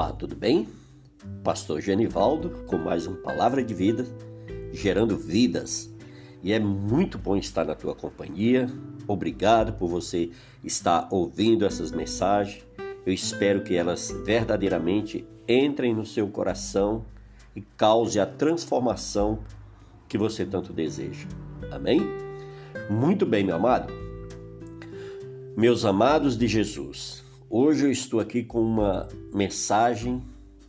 [0.00, 0.66] Olá, tudo bem?
[1.44, 4.06] Pastor Genivaldo com mais uma palavra de vida,
[4.72, 5.94] gerando vidas.
[6.42, 8.66] E é muito bom estar na tua companhia.
[9.06, 10.30] Obrigado por você
[10.64, 12.64] estar ouvindo essas mensagens.
[13.04, 17.04] Eu espero que elas verdadeiramente entrem no seu coração
[17.54, 19.40] e cause a transformação
[20.08, 21.28] que você tanto deseja.
[21.70, 22.00] Amém?
[22.88, 23.92] Muito bem, meu amado.
[25.54, 27.19] Meus amados de Jesus,
[27.52, 30.22] Hoje eu estou aqui com uma mensagem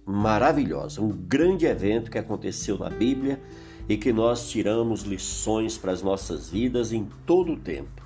[0.04, 3.40] maravilhosa, um grande evento que aconteceu na Bíblia
[3.88, 8.02] e que nós tiramos lições para as nossas vidas em todo o tempo.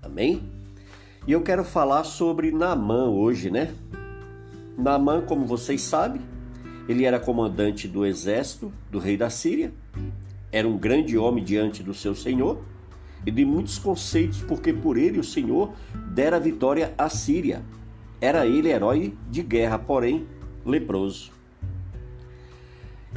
[0.00, 0.40] Amém?
[1.26, 3.74] E eu quero falar sobre Naamã hoje, né?
[4.78, 6.22] Naamã, como vocês sabem,
[6.88, 9.72] ele era comandante do exército do rei da Síria,
[10.52, 12.62] era um grande homem diante do seu senhor
[13.26, 15.72] e de muitos conceitos, porque por ele o Senhor
[16.14, 17.64] dera vitória à Síria
[18.22, 20.28] era ele herói de guerra, porém
[20.64, 21.32] leproso.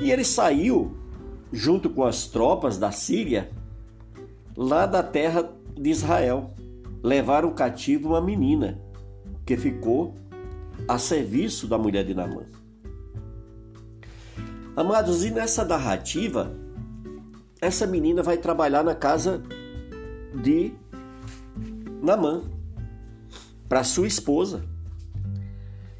[0.01, 0.97] E ele saiu
[1.53, 3.51] junto com as tropas da Síria
[4.57, 6.55] lá da terra de Israel.
[7.03, 8.81] Levaram cativo uma menina
[9.45, 10.15] que ficou
[10.87, 12.47] a serviço da mulher de Namã.
[14.75, 16.51] Amados, e nessa narrativa,
[17.61, 19.43] essa menina vai trabalhar na casa
[20.33, 20.73] de
[22.01, 22.41] Namã
[23.69, 24.73] para sua esposa.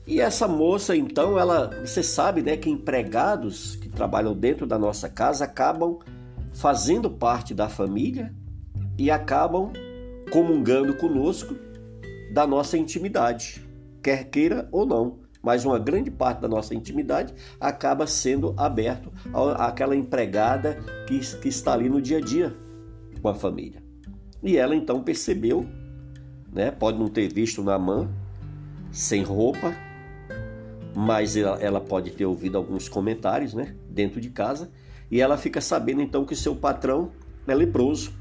[0.08, 5.10] E essa moça, então, ela, você sabe, né, que empregados que trabalham dentro da nossa
[5.10, 5.98] casa acabam
[6.54, 8.34] fazendo parte da família
[8.98, 9.74] e acabam
[10.32, 11.56] comungando conosco
[12.32, 13.66] da nossa intimidade,
[14.02, 15.20] quer queira ou não.
[15.42, 19.12] Mas uma grande parte da nossa intimidade acaba sendo aberto
[19.58, 22.56] àquela empregada que, que está ali no dia a dia
[23.22, 23.84] com a família.
[24.42, 25.66] E ela então percebeu,
[26.52, 28.10] né, pode não ter visto na mão,
[28.92, 29.76] sem roupa,
[30.96, 34.72] mas ela, ela pode ter ouvido alguns comentários, né, dentro de casa,
[35.12, 37.12] e ela fica sabendo então que seu patrão
[37.46, 38.14] é leproso.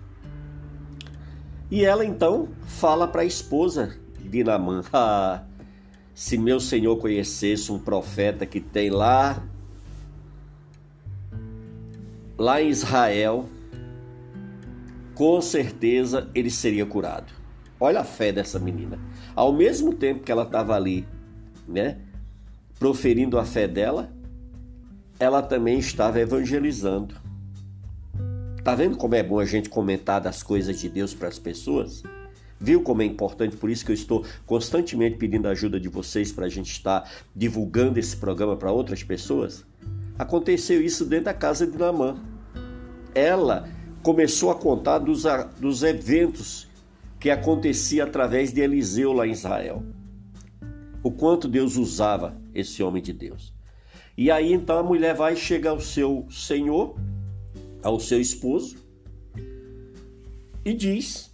[1.70, 5.44] E ela então fala para a esposa de Naamã: ah,
[6.14, 9.42] se meu senhor conhecesse um profeta que tem lá
[12.36, 13.48] lá em Israel,
[15.14, 17.32] com certeza ele seria curado.
[17.78, 18.98] Olha a fé dessa menina.
[19.34, 21.06] Ao mesmo tempo que ela estava ali,
[21.66, 21.98] né,
[22.78, 24.12] proferindo a fé dela,
[25.18, 27.14] ela também estava evangelizando.
[28.62, 32.02] Tá vendo como é bom a gente comentar das coisas de Deus para as pessoas?
[32.58, 33.56] Viu como é importante?
[33.56, 37.10] Por isso que eu estou constantemente pedindo a ajuda de vocês para a gente estar
[37.34, 39.64] divulgando esse programa para outras pessoas.
[40.18, 42.16] Aconteceu isso dentro da casa de Namã.
[43.14, 43.68] Ela
[44.02, 45.24] começou a contar dos,
[45.60, 46.66] dos eventos
[47.20, 49.84] que acontecia através de Eliseu lá em Israel
[51.04, 53.54] o quanto Deus usava esse homem de Deus.
[54.16, 56.96] E aí então a mulher vai chegar ao seu senhor,
[57.82, 58.76] ao seu esposo,
[60.64, 61.32] e diz: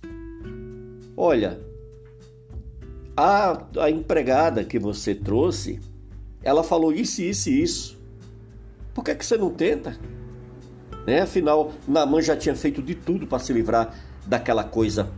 [1.17, 1.61] Olha,
[3.17, 5.79] a, a empregada que você trouxe,
[6.43, 8.01] ela falou isso, isso e isso.
[8.93, 9.97] Por que, que você não tenta?
[11.07, 11.21] Né?
[11.21, 13.95] Afinal, Naamã já tinha feito de tudo para se livrar
[14.27, 15.13] daquela coisa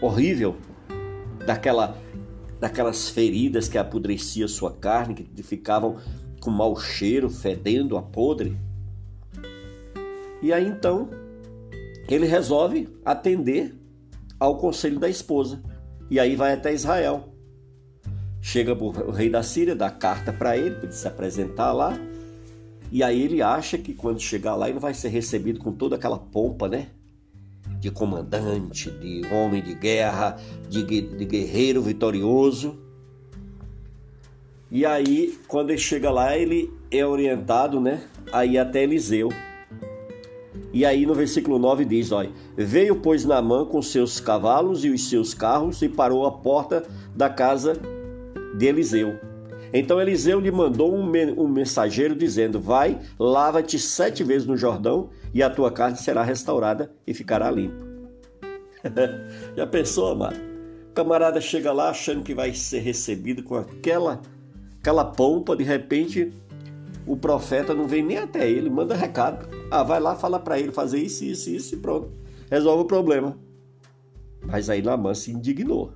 [0.00, 0.56] horrível,
[1.44, 2.03] daquela
[2.60, 5.98] daquelas feridas que apodrecia sua carne, que ficavam
[6.40, 8.56] com mau cheiro, fedendo a podre.
[10.42, 11.08] E aí então
[12.08, 13.74] ele resolve atender
[14.38, 15.62] ao conselho da esposa.
[16.10, 17.34] E aí vai até Israel.
[18.40, 21.98] Chega o rei da Síria, dá carta para ele, para ele se apresentar lá.
[22.92, 26.18] E aí ele acha que quando chegar lá ele vai ser recebido com toda aquela
[26.18, 26.88] pompa, né?
[27.84, 30.38] De comandante, de homem de guerra,
[30.70, 32.78] de, de guerreiro vitorioso.
[34.70, 39.28] E aí, quando ele chega lá, ele é orientado, né, a ir até Eliseu.
[40.72, 45.10] E aí no versículo 9 diz, olha, veio pois Naamã com seus cavalos e os
[45.10, 46.84] seus carros e parou à porta
[47.14, 47.78] da casa
[48.56, 49.33] de Eliseu.
[49.76, 55.50] Então Eliseu lhe mandou um, mensageiro dizendo: Vai, lava-te sete vezes no Jordão, e a
[55.50, 57.84] tua carne será restaurada e ficará limpa.
[59.56, 60.36] Já pensou, amado?
[60.90, 64.22] O camarada chega lá achando que vai ser recebido com aquela,
[64.78, 66.32] aquela pompa, de repente
[67.04, 69.48] o profeta não vem nem até ele, manda recado.
[69.72, 72.12] Ah, vai lá, fala para ele fazer isso, isso, isso e pronto.
[72.48, 73.36] Resolve o problema.
[74.40, 75.92] Mas aí Naamã se indignou.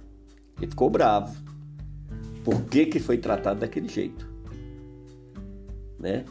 [0.60, 1.47] Ele ficou bravo.
[2.48, 4.26] Por que, que foi tratado daquele jeito?
[6.00, 6.24] Né?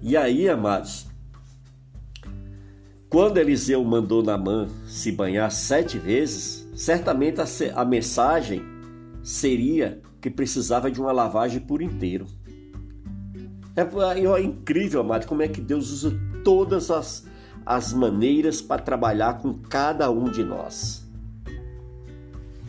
[0.00, 1.06] E aí, amados,
[3.10, 7.44] quando Eliseu mandou Naamã se banhar sete vezes, certamente a,
[7.74, 8.62] a mensagem
[9.22, 12.24] seria que precisava de uma lavagem por inteiro.
[13.76, 17.26] É, é incrível, amado, como é que Deus usa todas as,
[17.66, 21.06] as maneiras para trabalhar com cada um de nós.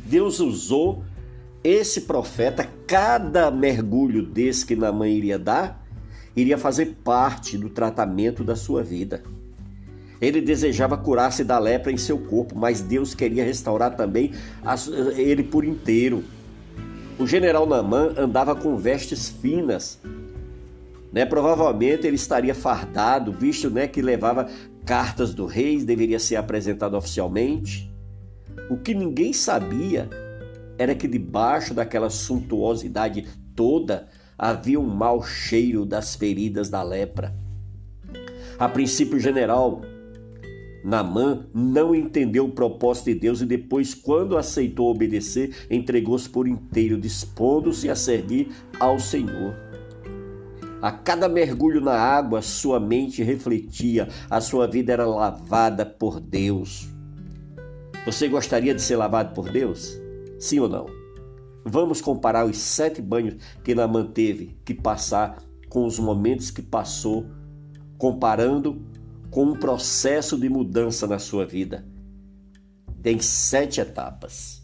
[0.06, 1.06] Deus usou
[1.68, 5.84] esse profeta, cada mergulho desse que Naamã iria dar,
[6.36, 9.24] iria fazer parte do tratamento da sua vida.
[10.22, 14.32] Ele desejava curar-se da lepra em seu corpo, mas Deus queria restaurar também
[15.18, 16.24] ele por inteiro.
[17.18, 20.00] O general Naamã andava com vestes finas.
[21.12, 21.26] Né?
[21.26, 24.48] Provavelmente ele estaria fardado, visto né, que levava
[24.86, 27.92] cartas do rei, deveria ser apresentado oficialmente.
[28.70, 30.08] O que ninguém sabia
[30.78, 34.08] era que debaixo daquela suntuosidade toda
[34.38, 37.34] havia um mau cheiro das feridas da lepra.
[38.60, 39.82] A princípio, general
[40.86, 46.96] Namã não entendeu o propósito de Deus e depois, quando aceitou obedecer, entregou-se por inteiro,
[47.00, 48.50] dispondo-se a servir
[48.80, 49.56] ao Senhor.
[50.80, 56.88] A cada mergulho na água, sua mente refletia, a sua vida era lavada por Deus.
[58.06, 60.05] Você gostaria de ser lavado por Deus?
[60.40, 60.86] Sim ou não?
[61.64, 67.26] Vamos comparar os sete banhos que Naamã teve que passar com os momentos que passou,
[67.98, 68.82] comparando
[69.32, 71.86] com um processo de mudança na sua vida.
[73.02, 74.64] Tem sete etapas.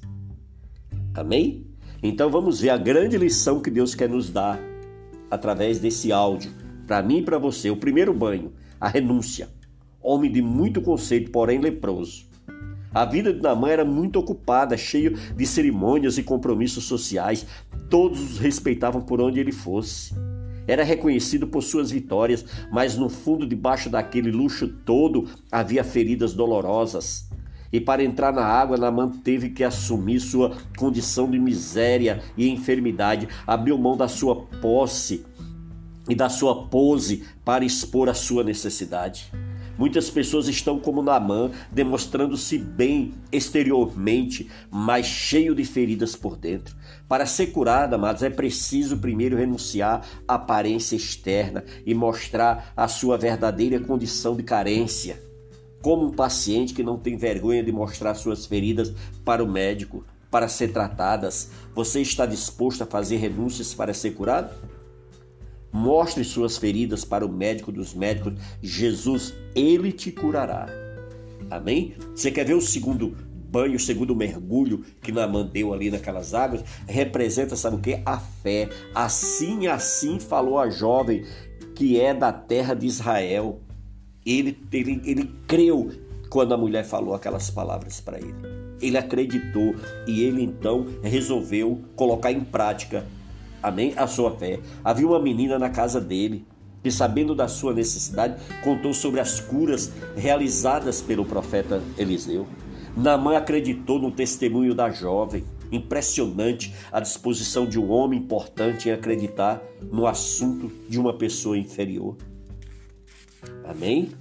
[1.14, 1.68] Amém?
[2.02, 4.60] Então vamos ver a grande lição que Deus quer nos dar
[5.30, 6.52] através desse áudio,
[6.88, 7.70] para mim e para você.
[7.70, 9.50] O primeiro banho, a renúncia.
[10.02, 12.31] Homem de muito conceito, porém leproso.
[12.94, 17.46] A vida de Namã era muito ocupada, cheio de cerimônias e compromissos sociais.
[17.90, 20.14] Todos os respeitavam por onde ele fosse.
[20.68, 27.30] Era reconhecido por suas vitórias, mas no fundo, debaixo daquele luxo todo, havia feridas dolorosas.
[27.72, 33.30] E para entrar na água, Namã teve que assumir sua condição de miséria e enfermidade,
[33.48, 35.26] abriu mão da sua posse
[36.10, 39.32] e da sua pose para expor a sua necessidade.
[39.78, 46.76] Muitas pessoas estão como Naamã, demonstrando-se bem exteriormente, mas cheio de feridas por dentro.
[47.08, 53.18] Para ser curada, amados, é preciso primeiro renunciar à aparência externa e mostrar a sua
[53.18, 55.22] verdadeira condição de carência.
[55.82, 58.94] Como um paciente que não tem vergonha de mostrar suas feridas
[59.26, 64.54] para o médico, para ser tratadas, você está disposto a fazer renúncias para ser curado?
[65.72, 68.34] Mostre suas feridas para o médico dos médicos.
[68.62, 70.68] Jesus, ele te curará.
[71.50, 71.94] Amém?
[72.16, 73.16] Você quer ver o segundo
[73.52, 76.64] banho, o segundo mergulho que Naamã deu ali naquelas águas?
[76.88, 78.02] Representa, sabe o que?
[78.06, 78.70] A fé.
[78.96, 81.26] Assim, assim falou a jovem
[81.76, 83.60] que é da terra de Israel.
[84.26, 85.92] Ele, ele, ele creu
[86.30, 88.34] quando a mulher falou aquelas palavras para ele.
[88.82, 89.76] Ele acreditou
[90.08, 93.06] e ele então resolveu colocar em prática
[93.62, 94.60] amém, a sua fé.
[94.84, 96.46] Havia uma menina na casa dele
[96.84, 102.48] que, sabendo da sua necessidade, contou sobre as curas realizadas pelo profeta Eliseu.
[102.96, 105.44] Naamã acreditou no testemunho da jovem.
[105.72, 112.18] Impressionante a disposição de um homem importante em acreditar no assunto de uma pessoa inferior.
[113.64, 114.12] Amém?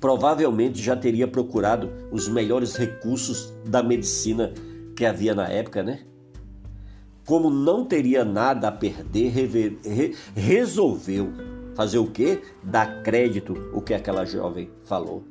[0.00, 4.52] Provavelmente já teria procurado os melhores recursos da medicina
[4.96, 6.00] que havia na época, né?
[7.26, 9.32] Como não teria nada a perder,
[10.34, 11.32] resolveu
[11.74, 12.40] fazer o quê?
[12.62, 15.24] Dar crédito o que aquela jovem falou.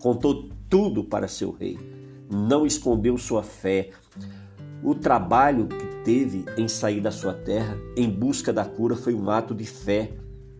[0.00, 1.78] Contou tudo para seu rei.
[2.28, 3.90] Não escondeu sua fé.
[4.82, 9.30] O trabalho que teve em sair da sua terra em busca da cura foi um
[9.30, 10.10] ato de fé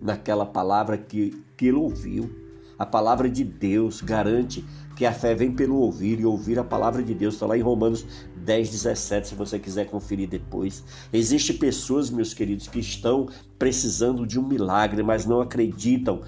[0.00, 2.30] naquela palavra que, que ele ouviu.
[2.78, 7.02] A palavra de Deus garante que a fé vem pelo ouvir e ouvir a palavra
[7.02, 7.34] de Deus.
[7.34, 8.06] Está lá em Romanos
[8.44, 10.84] 10, 17, se você quiser conferir depois.
[11.12, 16.22] Existem pessoas, meus queridos, que estão precisando de um milagre, mas não acreditam,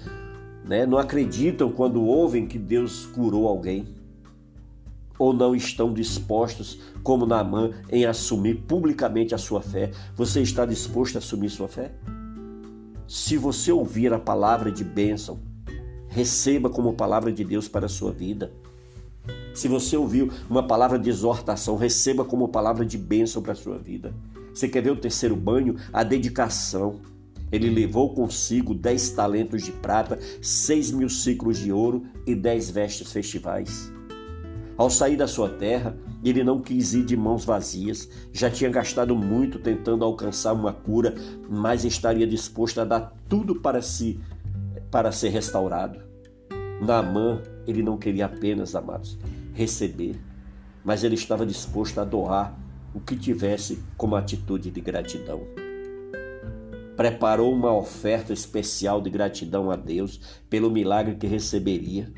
[0.63, 0.85] né?
[0.85, 3.87] Não acreditam quando ouvem que Deus curou alguém.
[5.17, 9.91] Ou não estão dispostos, como Naamã, em assumir publicamente a sua fé.
[10.15, 11.91] Você está disposto a assumir sua fé?
[13.07, 15.39] Se você ouvir a palavra de bênção,
[16.09, 18.51] receba como palavra de Deus para a sua vida.
[19.55, 23.77] Se você ouviu uma palavra de exortação, receba como palavra de bênção para a sua
[23.77, 24.13] vida.
[24.53, 25.77] Você quer ver o terceiro banho?
[25.93, 26.99] A dedicação.
[27.49, 33.13] Ele levou consigo dez talentos de prata, seis mil ciclos de ouro e dez vestes
[33.13, 33.91] festivais.
[34.77, 39.15] Ao sair da sua terra, ele não quis ir de mãos vazias, já tinha gastado
[39.15, 41.15] muito tentando alcançar uma cura,
[41.49, 44.19] mas estaria disposto a dar tudo para si
[44.91, 45.99] para ser restaurado.
[46.81, 49.17] Naamã, ele não queria apenas, amados,
[49.55, 50.19] receber,
[50.83, 52.55] mas ele estava disposto a doar
[52.93, 55.41] o que tivesse como atitude de gratidão.
[56.95, 62.09] preparou uma oferta especial de gratidão a Deus pelo milagre que receberia.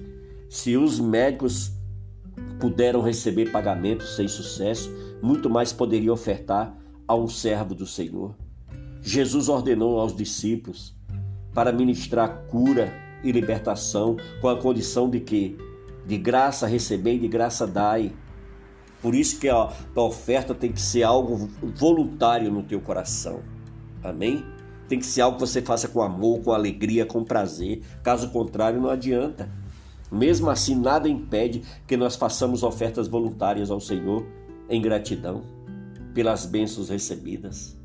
[0.50, 1.72] Se os médicos
[2.60, 6.78] puderam receber pagamento sem sucesso, muito mais poderia ofertar
[7.08, 8.36] a um servo do Senhor.
[9.02, 10.96] Jesus ordenou aos discípulos
[11.56, 15.58] para ministrar cura e libertação com a condição de que
[16.08, 18.14] de graça recebei de graça dai.
[19.02, 19.56] Por isso que a,
[19.96, 23.42] a oferta tem que ser algo voluntário no teu coração.
[24.02, 24.44] Amém?
[24.88, 27.82] Tem que ser algo que você faça com amor, com alegria, com prazer.
[28.02, 29.52] Caso contrário, não adianta.
[30.10, 34.26] Mesmo assim, nada impede que nós façamos ofertas voluntárias ao Senhor
[34.70, 35.44] em gratidão
[36.14, 37.77] pelas bênçãos recebidas.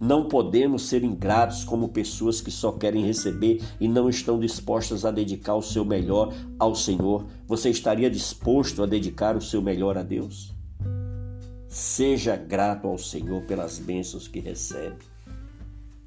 [0.00, 5.10] Não podemos ser ingratos como pessoas que só querem receber e não estão dispostas a
[5.10, 7.26] dedicar o seu melhor ao Senhor.
[7.46, 10.54] Você estaria disposto a dedicar o seu melhor a Deus?
[11.68, 15.04] Seja grato ao Senhor pelas bênçãos que recebe.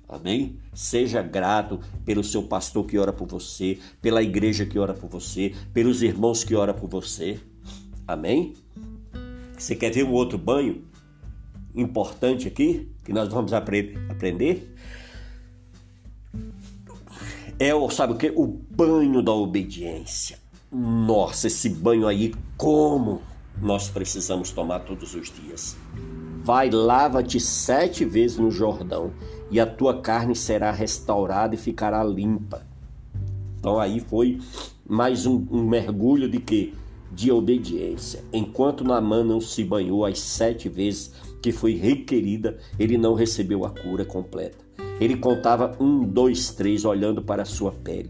[0.10, 0.58] Amém?
[0.74, 5.54] Seja grato pelo seu pastor que ora por você, pela igreja que ora por você,
[5.72, 7.40] pelos irmãos que ora por você.
[8.08, 8.56] Amém?
[9.56, 10.84] Você quer ver um outro banho
[11.76, 14.76] importante aqui que nós vamos apre aprender?
[17.60, 18.32] É o sabe o que?
[18.36, 20.38] O banho da obediência.
[20.72, 23.22] Nossa, esse banho aí como
[23.62, 25.78] nós precisamos tomar todos os dias.
[26.44, 29.14] Vai, lava-te sete vezes no Jordão,
[29.50, 32.66] e a tua carne será restaurada e ficará limpa.
[33.60, 34.42] Então aí foi
[34.86, 36.74] mais um, um mergulho de que?
[37.12, 38.26] De obediência.
[38.34, 41.14] Enquanto Naamã não se banhou as sete vezes
[41.44, 44.64] que foi requerida, ele não recebeu a cura completa.
[44.98, 48.10] Ele contava um, dois, três, olhando para a sua pele.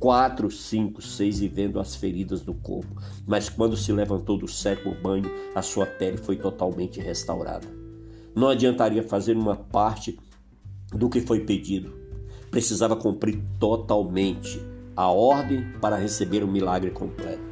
[0.00, 3.00] Quatro, cinco, seis e vendo as feridas do corpo.
[3.24, 7.68] Mas quando se levantou do sétimo banho, a sua pele foi totalmente restaurada.
[8.34, 10.18] Não adiantaria fazer uma parte
[10.90, 11.92] do que foi pedido.
[12.50, 14.60] Precisava cumprir totalmente
[14.96, 17.51] a ordem para receber o milagre completo.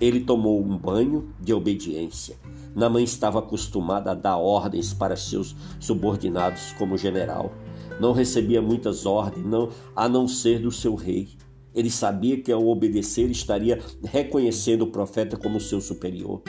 [0.00, 2.36] Ele tomou um banho de obediência.
[2.74, 7.52] Namã estava acostumada a dar ordens para seus subordinados como general.
[8.00, 11.28] Não recebia muitas ordens, não, a não ser do seu rei.
[11.74, 16.42] Ele sabia que ao obedecer estaria reconhecendo o profeta como seu superior.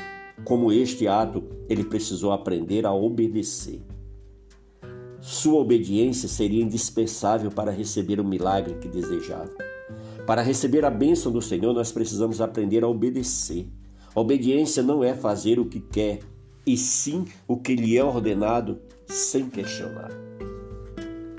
[0.46, 3.82] Como este ato, ele precisou aprender a obedecer.
[5.20, 9.71] Sua obediência seria indispensável para receber o milagre que desejava.
[10.32, 13.68] Para receber a bênção do Senhor, nós precisamos aprender a obedecer.
[14.16, 16.20] Obediência não é fazer o que quer,
[16.66, 20.10] e sim o que lhe é ordenado sem questionar.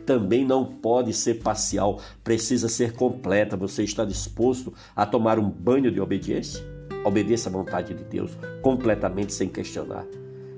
[0.05, 3.57] Também não pode ser parcial, precisa ser completa.
[3.57, 6.63] Você está disposto a tomar um banho de obediência?
[7.03, 10.05] Obedeça à vontade de Deus, completamente sem questionar.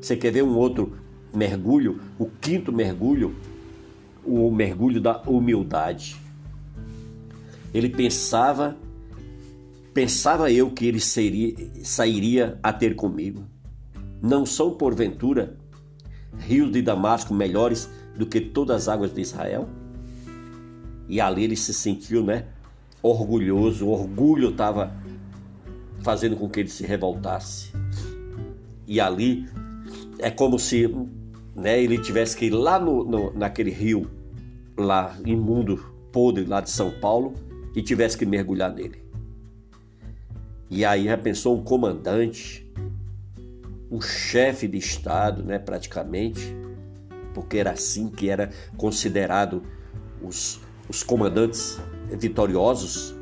[0.00, 0.98] Você quer ver um outro
[1.32, 3.32] mergulho, o quinto mergulho,
[4.24, 6.23] o mergulho da humildade.
[7.74, 8.76] Ele pensava,
[9.92, 11.52] pensava eu que ele seria,
[11.82, 13.44] sairia a ter comigo.
[14.22, 15.56] Não são porventura
[16.38, 19.68] rios de Damasco melhores do que todas as águas de Israel?
[21.08, 22.46] E ali ele se sentiu, né,
[23.02, 23.86] orgulhoso.
[23.86, 24.94] O orgulho estava
[26.00, 27.72] fazendo com que ele se revoltasse.
[28.86, 29.48] E ali
[30.20, 30.86] é como se
[31.56, 34.08] né, ele tivesse que ir lá no, no, naquele rio,
[34.76, 35.76] lá imundo,
[36.12, 37.34] podre, lá de São Paulo,
[37.74, 39.02] e tivesse que mergulhar nele.
[40.70, 42.66] E aí já pensou um comandante,
[43.90, 46.54] um chefe de Estado, né, praticamente,
[47.32, 49.62] porque era assim que era considerado
[50.22, 51.78] os, os comandantes
[52.18, 53.14] vitoriosos,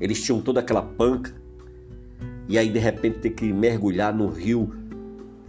[0.00, 1.34] eles tinham toda aquela panca,
[2.48, 4.80] e aí de repente ter que mergulhar no rio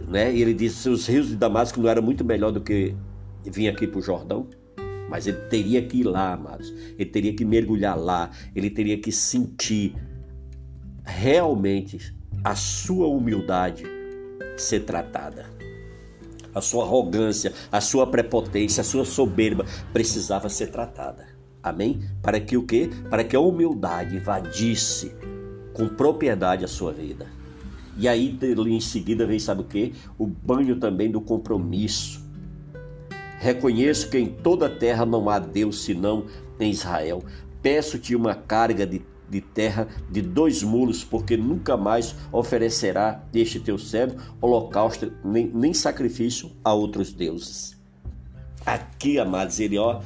[0.08, 0.32] né?
[0.32, 2.94] E ele disse: os rios de Damasco não eram muito melhor do que
[3.44, 4.46] vir aqui para o Jordão.
[5.12, 6.72] Mas ele teria que ir lá, amados.
[6.98, 8.30] Ele teria que mergulhar lá.
[8.56, 9.94] Ele teria que sentir
[11.04, 13.84] realmente a sua humildade
[14.56, 15.44] ser tratada.
[16.54, 21.26] A sua arrogância, a sua prepotência, a sua soberba precisava ser tratada.
[21.62, 22.00] Amém?
[22.22, 22.88] Para que o quê?
[23.10, 25.14] Para que a humildade invadisse
[25.74, 27.26] com propriedade a sua vida.
[27.98, 29.92] E aí em seguida vem, sabe o que?
[30.16, 32.21] O banho também do compromisso.
[33.42, 36.26] Reconheço que em toda a terra não há Deus senão
[36.60, 37.24] em Israel.
[37.60, 43.76] Peço-te uma carga de, de terra de dois mulos, porque nunca mais oferecerá este teu
[43.76, 47.76] servo holocausto nem, nem sacrifício a outros deuses.
[48.64, 50.00] Aqui, amados, ele ó,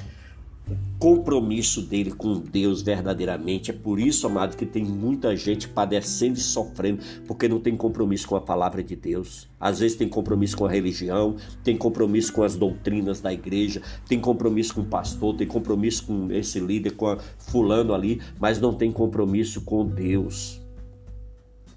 [0.99, 3.71] compromisso dele com Deus verdadeiramente.
[3.71, 8.27] É por isso, amado, que tem muita gente padecendo e sofrendo porque não tem compromisso
[8.27, 9.49] com a palavra de Deus.
[9.61, 14.21] Às vezes tem compromisso com a religião, tem compromisso com as doutrinas da igreja, tem
[14.21, 18.91] compromisso com o pastor, tem compromisso com esse líder, com fulano ali, mas não tem
[18.91, 20.61] compromisso com Deus.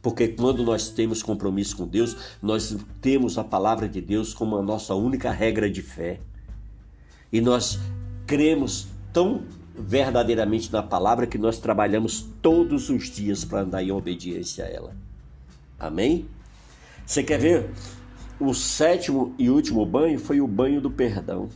[0.02, 4.62] Porque quando nós temos compromisso com Deus, nós temos a palavra de Deus como a
[4.62, 6.22] nossa única regra de fé.
[7.32, 7.78] E nós
[8.30, 9.42] cremos tão
[9.76, 14.96] verdadeiramente na palavra que nós trabalhamos todos os dias para andar em obediência a ela.
[15.80, 16.28] Amém?
[17.04, 17.72] Você quer ver?
[18.40, 21.50] O sétimo e último banho foi o banho do perdão.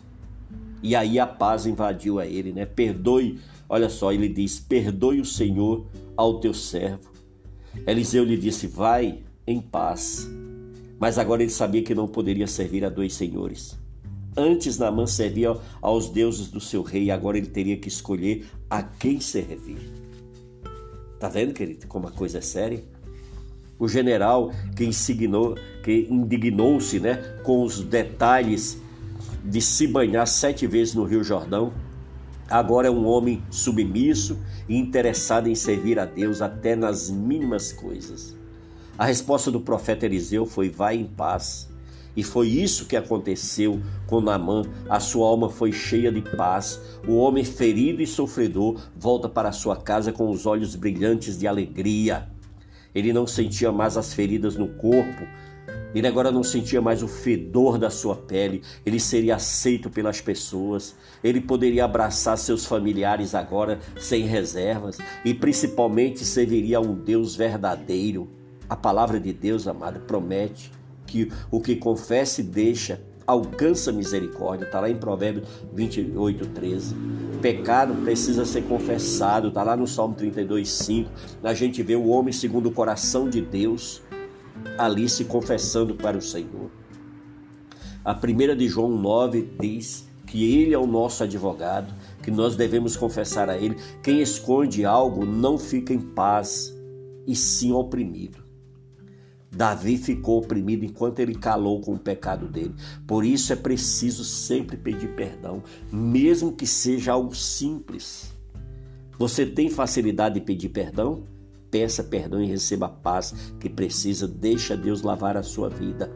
[0.82, 2.66] E aí a paz invadiu a ele, né?
[2.66, 3.40] Perdoe,
[3.70, 5.86] olha só, ele diz: Perdoe o Senhor
[6.18, 7.12] ao teu servo.
[7.86, 10.28] Eliseu lhe disse: Vai em paz.
[11.00, 13.78] Mas agora ele sabia que não poderia servir a dois senhores.
[14.36, 19.20] Antes Naamã servia aos deuses do seu rei, agora ele teria que escolher a quem
[19.20, 19.78] servir.
[21.20, 22.84] Tá vendo, querido, como a coisa é séria?
[23.78, 28.82] O general que insignou, que indignou-se, né, com os detalhes
[29.44, 31.72] de se banhar sete vezes no Rio Jordão,
[32.50, 38.36] agora é um homem submisso e interessado em servir a Deus até nas mínimas coisas.
[38.98, 41.68] A resposta do profeta Eliseu foi: Vai em paz
[42.16, 44.64] e foi isso que aconteceu com Naamã.
[44.90, 46.80] A sua alma foi cheia de paz.
[47.08, 52.30] O homem ferido e sofredor volta para sua casa com os olhos brilhantes de alegria.
[52.94, 55.26] Ele não sentia mais as feridas no corpo.
[55.96, 58.62] Ele agora não sentia mais o fedor da sua pele.
[58.86, 60.96] Ele seria aceito pelas pessoas.
[61.24, 65.00] Ele poderia abraçar seus familiares agora sem reservas.
[65.26, 68.30] E principalmente serviria a um Deus verdadeiro.
[68.70, 70.72] A palavra de Deus, amado, promete
[71.14, 74.66] que o que confessa e deixa alcança misericórdia.
[74.66, 76.96] Está lá em Provérbios 28, 13.
[77.40, 79.50] Pecado precisa ser confessado.
[79.50, 81.12] Está lá no Salmo 32, 5.
[81.44, 84.02] A gente vê o homem segundo o coração de Deus
[84.76, 86.72] ali se confessando para o Senhor.
[88.04, 92.98] A primeira de João 9 diz que ele é o nosso advogado, que nós devemos
[92.98, 93.78] confessar a ele.
[94.02, 96.76] Quem esconde algo não fica em paz,
[97.28, 98.43] e sim oprimido.
[99.56, 102.74] Davi ficou oprimido enquanto ele calou com o pecado dele.
[103.06, 105.62] Por isso é preciso sempre pedir perdão,
[105.92, 108.34] mesmo que seja algo simples.
[109.20, 111.24] Você tem facilidade de pedir perdão?
[111.70, 114.28] Peça perdão e receba a paz que precisa.
[114.28, 116.12] Deixa Deus lavar a sua vida.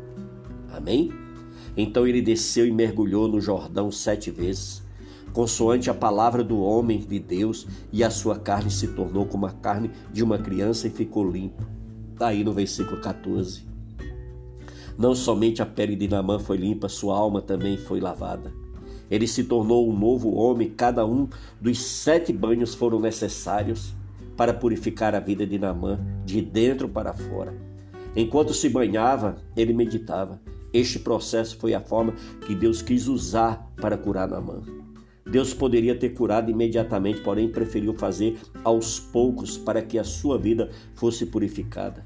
[0.71, 1.11] Amém?
[1.75, 4.81] Então ele desceu e mergulhou no Jordão sete vezes,
[5.31, 9.51] consoante a palavra do homem de Deus, e a sua carne se tornou como a
[9.51, 11.63] carne de uma criança e ficou limpo.
[12.17, 13.61] Está aí no versículo 14.
[14.97, 18.51] Não somente a pele de Naamã foi limpa, sua alma também foi lavada.
[19.07, 21.27] Ele se tornou um novo homem, cada um
[21.61, 23.93] dos sete banhos foram necessários
[24.35, 27.53] para purificar a vida de Naamã, de dentro para fora.
[28.15, 30.41] Enquanto se banhava, ele meditava.
[30.73, 32.15] Este processo foi a forma
[32.47, 34.63] que Deus quis usar para curar Naamã.
[35.29, 40.69] Deus poderia ter curado imediatamente, porém preferiu fazer aos poucos para que a sua vida
[40.95, 42.05] fosse purificada.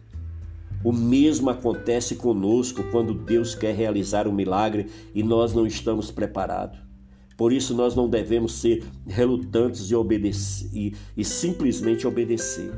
[0.84, 6.80] O mesmo acontece conosco quando Deus quer realizar um milagre e nós não estamos preparados.
[7.38, 12.72] Por isso, nós não devemos ser relutantes e, obedecer, e, e simplesmente obedecer.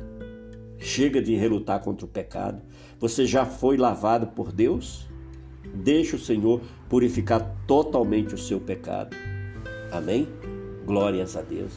[0.77, 2.61] Chega de relutar contra o pecado.
[2.99, 5.07] Você já foi lavado por Deus?
[5.73, 9.15] Deixe o Senhor purificar totalmente o seu pecado.
[9.93, 10.27] Amém?
[10.85, 11.73] Glórias a Deus.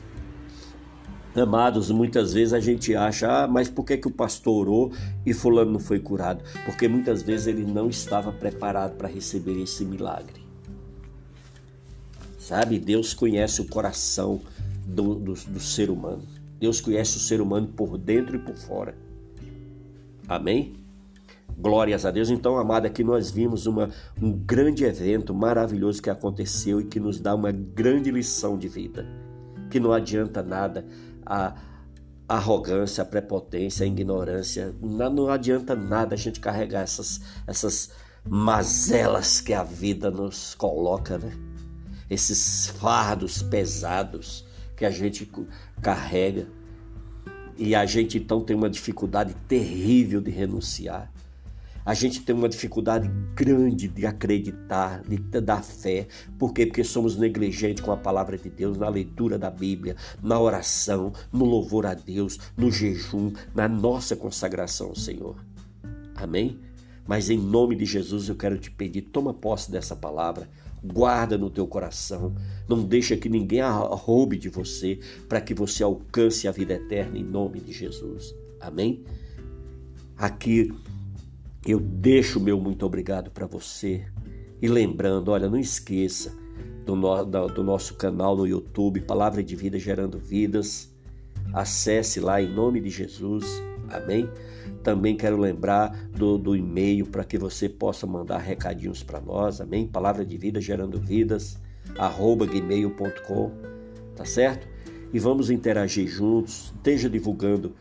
[1.34, 4.92] Amados, muitas vezes a gente acha, ah, mas por que, que o pastor orou
[5.24, 6.42] e fulano não foi curado?
[6.64, 10.46] Porque muitas vezes ele não estava preparado para receber esse milagre.
[12.38, 14.40] Sabe, Deus conhece o coração
[14.86, 16.22] do, do, do ser humano.
[16.58, 18.96] Deus conhece o ser humano por dentro e por fora.
[20.26, 20.85] Amém?
[21.58, 22.28] Glórias a Deus.
[22.28, 23.88] Então, amada, aqui nós vimos uma,
[24.20, 29.06] um grande evento maravilhoso que aconteceu e que nos dá uma grande lição de vida.
[29.70, 30.84] Que não adianta nada
[31.24, 31.54] a
[32.28, 34.74] arrogância, a prepotência, a ignorância.
[34.82, 37.90] Não, não adianta nada a gente carregar essas, essas
[38.28, 41.32] mazelas que a vida nos coloca, né?
[42.10, 44.44] Esses fardos pesados
[44.76, 45.30] que a gente
[45.80, 46.46] carrega.
[47.56, 51.10] E a gente então tem uma dificuldade terrível de renunciar.
[51.86, 56.08] A gente tem uma dificuldade grande de acreditar, de dar fé.
[56.36, 56.66] Por quê?
[56.66, 61.44] Porque somos negligentes com a palavra de Deus, na leitura da Bíblia, na oração, no
[61.44, 65.36] louvor a Deus, no jejum, na nossa consagração ao Senhor.
[66.16, 66.58] Amém?
[67.06, 70.48] Mas em nome de Jesus eu quero te pedir, toma posse dessa palavra,
[70.82, 72.34] guarda no teu coração,
[72.68, 77.16] não deixa que ninguém a roube de você, para que você alcance a vida eterna
[77.16, 78.34] em nome de Jesus.
[78.60, 79.04] Amém?
[80.16, 80.72] Aqui
[81.72, 84.04] eu deixo meu muito obrigado para você.
[84.60, 86.36] E lembrando, olha, não esqueça
[86.84, 90.94] do, no, do nosso canal no YouTube, Palavra de Vida Gerando Vidas.
[91.52, 93.62] Acesse lá em nome de Jesus.
[93.90, 94.28] Amém?
[94.82, 99.60] Também quero lembrar do, do e-mail para que você possa mandar recadinhos para nós.
[99.60, 99.86] Amém?
[99.86, 101.58] Palavra de Vida Gerando Vidas,
[101.98, 103.50] arroba gmail.com.
[104.14, 104.66] Tá certo?
[105.12, 106.72] E vamos interagir juntos.
[106.76, 107.74] Esteja divulgando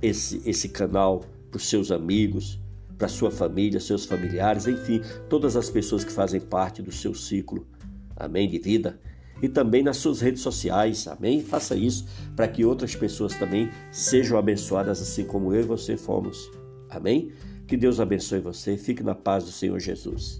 [0.00, 2.61] esse, esse canal para os seus amigos,
[3.02, 7.66] para sua família, seus familiares, enfim, todas as pessoas que fazem parte do seu ciclo,
[8.14, 8.96] amém, de vida.
[9.42, 11.42] E também nas suas redes sociais, amém?
[11.42, 16.48] Faça isso para que outras pessoas também sejam abençoadas, assim como eu e você fomos,
[16.88, 17.32] amém?
[17.66, 20.38] Que Deus abençoe você, fique na paz do Senhor Jesus.